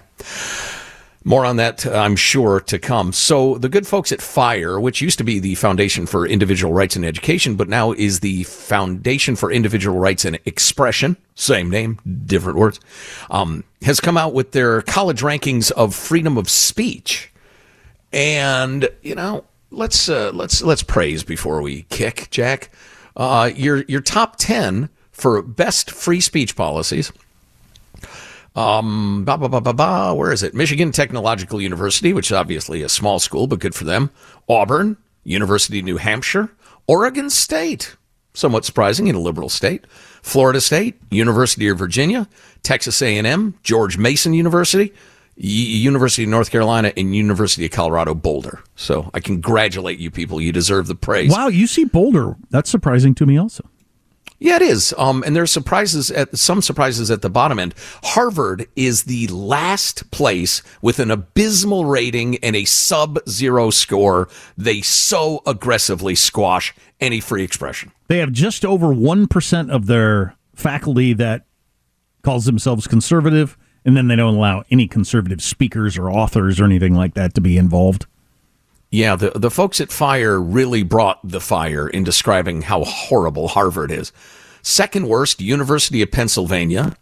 [1.25, 3.13] More on that, uh, I'm sure, to come.
[3.13, 6.95] So, the good folks at FIRE, which used to be the Foundation for Individual Rights
[6.95, 12.59] and Education, but now is the Foundation for Individual Rights and Expression, same name, different
[12.59, 12.79] words,
[13.29, 17.33] um, has come out with their college rankings of freedom of speech.
[18.13, 19.43] And, you know,
[19.73, 22.71] let's uh, let's let's praise before we kick, Jack.
[23.17, 27.11] Uh, your your top ten for best free speech policies.
[28.55, 30.55] Um, ba, ba, ba, ba, ba, where is it?
[30.55, 34.11] Michigan Technological University, which is obviously a small school, but good for them.
[34.49, 36.51] Auburn, University of New Hampshire,
[36.87, 37.97] Oregon State,
[38.35, 39.87] somewhat surprising in a liberal state.
[40.23, 42.29] Florida State, University of Virginia,
[42.63, 44.93] Texas A&M, George Mason University,
[45.37, 48.63] University of North Carolina, and University of Colorado Boulder.
[48.75, 50.41] So I congratulate you people.
[50.41, 51.31] You deserve the praise.
[51.31, 52.37] Wow, UC Boulder.
[52.51, 53.69] That's surprising to me also.
[54.39, 54.95] Yeah, it is.
[54.99, 57.75] Um, and there's surprises at some surprises at the bottom end.
[58.03, 64.29] Harvard is the last place with an abysmal rating and a sub zero score.
[64.57, 67.93] They so aggressively squash any free expression.
[68.09, 71.47] They have just over 1% of their faculty that
[72.23, 76.95] calls themselves conservative, and then they don't allow any conservative speakers or authors or anything
[76.95, 78.07] like that to be involved.
[78.97, 83.91] Yeah, the the folks at Fire really brought the fire in describing how horrible Harvard
[83.91, 84.11] is.
[84.63, 86.97] Second worst, University of Pennsylvania.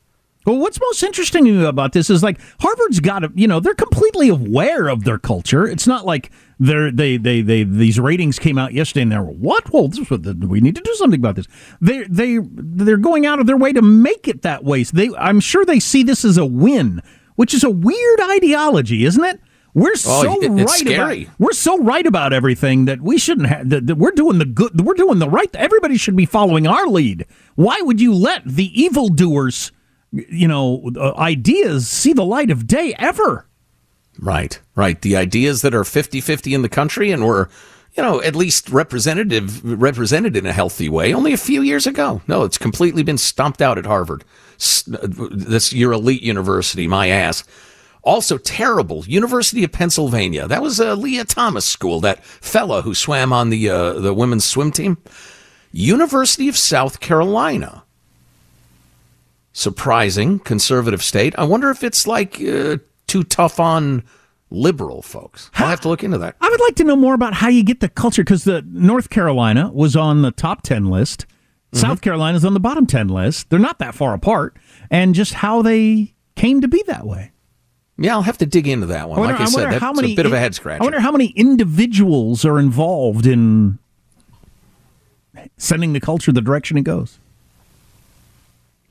[0.45, 4.29] Well, what's most interesting about this is like Harvard's got to, you know, they're completely
[4.29, 5.69] aware of their culture.
[5.69, 9.73] It's not like they're they they they these ratings came out yesterday and they're what?
[9.73, 11.47] Well, we need to do something about this.
[11.81, 14.83] They they they're going out of their way to make it that way.
[14.83, 17.03] So they, I'm sure they see this as a win,
[17.37, 19.41] which is a weird ideology, isn't it?
[19.75, 21.23] We're so Oh, it- right scary.
[21.25, 23.69] about we're so right about everything that we shouldn't have.
[23.69, 24.81] That, that we're doing the good.
[24.81, 25.55] We're doing the right.
[25.57, 27.27] Everybody should be following our lead.
[27.57, 29.73] Why would you let the evildoers
[30.13, 33.49] you know, uh, ideas see the light of day ever.
[34.21, 35.01] Right, right.
[35.03, 37.49] The ideas that are 50-50 in the country and were,
[37.97, 42.23] you know, at least representative represented in a healthy way only a few years ago.
[42.29, 44.23] No, it's completely been stomped out at Harvard.
[44.87, 47.43] This your elite university, my ass.
[48.05, 49.05] Also terrible.
[49.07, 50.47] University of Pennsylvania.
[50.47, 52.01] That was uh, Lia Thomas School.
[52.01, 54.99] That fella who swam on the uh, the women's swim team.
[55.73, 57.85] University of South Carolina.
[59.53, 61.35] Surprising conservative state.
[61.39, 62.77] I wonder if it's like uh,
[63.07, 64.05] too tough on
[64.51, 65.51] liberal folks.
[65.55, 66.37] I'll have to look into that.
[66.41, 69.11] I would like to know more about how you get the culture because the North
[69.11, 71.27] Carolina was on the top 10 list.
[71.73, 71.79] Mm-hmm.
[71.79, 73.51] South Carolina's on the bottom 10 list.
[73.51, 74.57] They're not that far apart
[74.91, 77.33] and just how they came to be that way.
[77.97, 79.21] Yeah, I'll have to dig into that one.
[79.21, 80.83] Wonder, like I, I said, that's how many, a bit of a head scratcher.
[80.83, 83.79] I wonder how many individuals are involved in
[85.57, 87.19] sending the culture the direction it goes.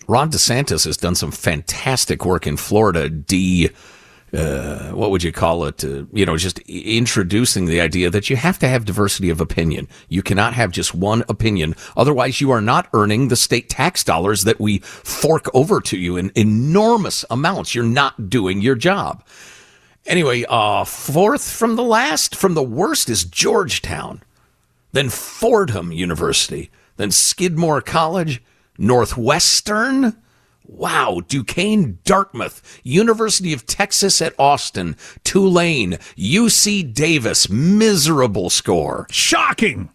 [0.07, 3.69] Ron DeSantis has done some fantastic work in Florida, de
[4.33, 5.83] uh, what would you call it?
[5.83, 9.87] Uh, you know, just introducing the idea that you have to have diversity of opinion.
[10.09, 11.75] You cannot have just one opinion.
[11.95, 16.17] Otherwise, you are not earning the state tax dollars that we fork over to you
[16.17, 17.75] in enormous amounts.
[17.75, 19.23] You're not doing your job.
[20.05, 24.21] Anyway, uh, fourth from the last, from the worst is Georgetown,
[24.91, 28.41] then Fordham University, then Skidmore College,
[28.77, 30.17] Northwestern,
[30.65, 39.05] Wow, Duquesne, Dartmouth, University of Texas at Austin, Tulane, UC Davis, miserable score.
[39.09, 39.89] Shocking.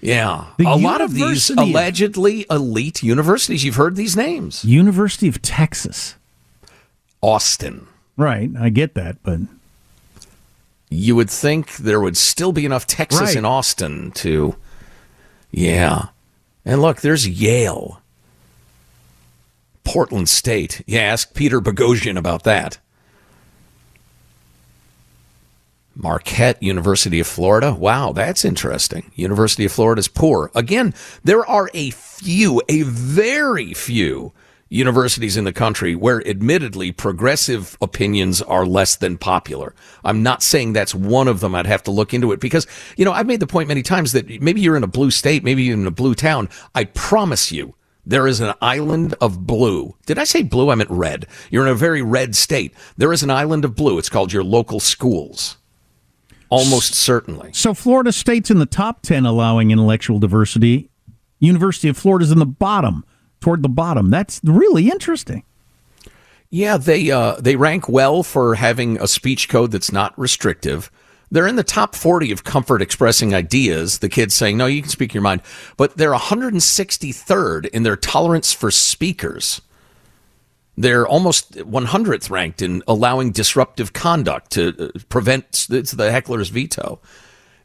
[0.00, 0.46] Yeah.
[0.58, 3.64] The a lot of these allegedly elite universities.
[3.64, 4.64] You've heard these names.
[4.64, 6.16] University of Texas.
[7.20, 7.86] Austin.
[8.16, 9.40] Right, I get that, but
[10.90, 13.36] you would think there would still be enough Texas right.
[13.36, 14.56] in Austin to
[15.50, 16.08] Yeah.
[16.64, 18.01] And look, there's Yale.
[19.84, 20.82] Portland State.
[20.86, 22.78] Yeah, ask Peter Boghossian about that.
[25.94, 27.74] Marquette, University of Florida.
[27.74, 29.10] Wow, that's interesting.
[29.14, 30.50] University of Florida is poor.
[30.54, 34.32] Again, there are a few, a very few
[34.70, 39.74] universities in the country where admittedly progressive opinions are less than popular.
[40.02, 41.54] I'm not saying that's one of them.
[41.54, 42.66] I'd have to look into it because,
[42.96, 45.44] you know, I've made the point many times that maybe you're in a blue state,
[45.44, 46.48] maybe you're in a blue town.
[46.74, 47.74] I promise you,
[48.04, 49.96] there is an island of blue.
[50.06, 50.70] Did I say blue?
[50.70, 51.26] I meant red.
[51.50, 52.74] You're in a very red state.
[52.96, 53.98] There is an island of blue.
[53.98, 55.56] It's called your local schools.
[56.48, 57.50] Almost certainly.
[57.54, 60.90] So Florida State's in the top 10 allowing intellectual diversity.
[61.38, 63.04] University of Florida's in the bottom,
[63.40, 64.10] toward the bottom.
[64.10, 65.44] That's really interesting.
[66.50, 70.90] Yeah, they uh, they rank well for having a speech code that's not restrictive.
[71.32, 74.00] They're in the top 40 of comfort expressing ideas.
[74.00, 75.40] The kids saying, no, you can speak your mind.
[75.78, 79.62] But they're 163rd in their tolerance for speakers.
[80.76, 87.00] They're almost 100th ranked in allowing disruptive conduct to uh, prevent the heckler's veto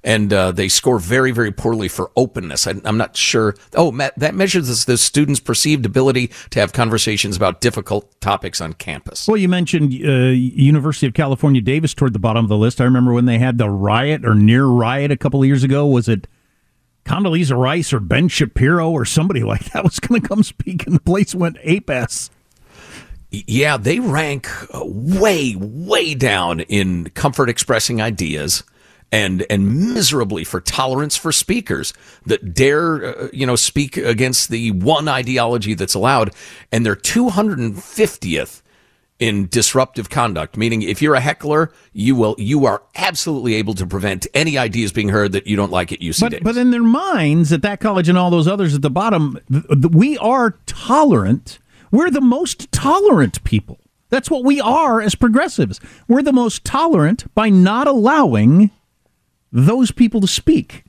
[0.07, 2.65] and uh, they score very, very poorly for openness.
[2.65, 3.55] I, am not sure.
[3.75, 8.71] Oh, Matt, that measures the students' perceived ability to have conversations about difficult topics on
[8.71, 9.27] campus.
[9.27, 12.79] Well, you mentioned uh, University of California, Davis toward the bottom of the list.
[12.79, 15.85] I remember when they had the riot or near riot a couple of years ago.
[15.85, 16.25] Was it
[17.03, 20.95] Condoleezza Rice or Ben Shapiro or somebody like that was going to come speak, and
[20.95, 22.29] the place went ape ass.
[23.29, 28.63] Yeah, they rank uh, way, way down in comfort expressing ideas
[29.11, 31.93] and and miserably for tolerance for speakers
[32.25, 36.33] that dare uh, you know speak against the one ideology that's allowed.
[36.71, 38.61] And they're 250th
[39.19, 43.83] in disruptive conduct meaning if you're a heckler you will you are absolutely able to
[43.83, 46.43] prevent any ideas being heard that you don't like at UC but, Davis.
[46.43, 49.39] but in their minds at that college and all those others at the bottom
[49.91, 51.57] we are tolerant.
[51.91, 53.79] We're the most tolerant people.
[54.09, 55.79] That's what we are as progressives.
[56.07, 58.71] We're the most tolerant by not allowing
[59.57, 60.83] those people to speak.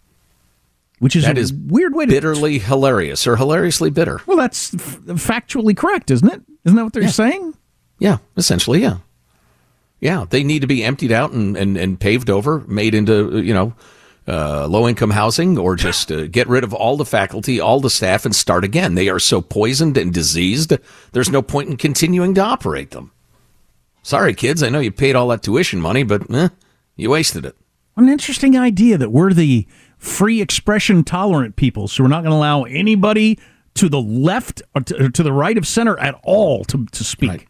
[0.98, 4.20] Which is that a is weird way to bitterly hilarious or hilariously bitter.
[4.26, 6.42] Well, that's f- factually correct, isn't it?
[6.64, 7.08] Isn't that what they're yeah.
[7.08, 7.54] saying?
[8.00, 8.98] Yeah, essentially, yeah.
[10.00, 13.54] Yeah, they need to be emptied out and, and, and paved over, made into, you
[13.54, 13.74] know,
[14.26, 17.88] uh, low income housing, or just uh, get rid of all the faculty, all the
[17.88, 18.94] staff, and start again.
[18.94, 20.74] They are so poisoned and diseased,
[21.12, 23.12] there's no point in continuing to operate them.
[24.02, 26.48] Sorry, kids, I know you paid all that tuition money, but eh,
[26.96, 27.56] you wasted it.
[27.98, 29.66] An interesting idea that we're the
[29.98, 33.38] free expression tolerant people, so we're not going to allow anybody
[33.74, 37.30] to the left or to, to, the right of center at all to, to speak.
[37.30, 37.48] Right.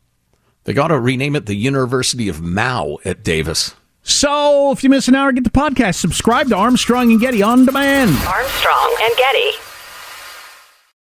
[0.64, 3.74] They got to rename it the University of Mao at Davis.
[4.02, 5.96] So if you miss an hour, get the podcast.
[5.96, 8.16] Subscribe to Armstrong and Getty on demand.
[8.26, 9.67] Armstrong and Getty.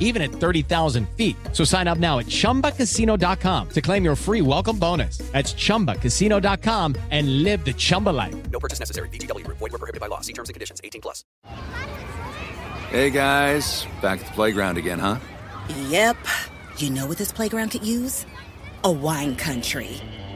[0.00, 1.36] even at 30,000 feet.
[1.52, 5.18] So sign up now at chumbacasino.com to claim your free welcome bonus.
[5.30, 8.50] That's chumbacasino.com and live the Chumba life.
[8.50, 9.08] No purchase necessary.
[9.10, 9.58] VGW Group.
[9.58, 10.20] Void were prohibited by law.
[10.20, 10.80] See terms and conditions.
[10.82, 11.24] 18 plus.
[12.90, 15.20] Hey guys, back at the playground again, huh?
[15.88, 16.16] Yep.
[16.78, 18.26] You know what this playground could use?
[18.82, 20.00] A wine country.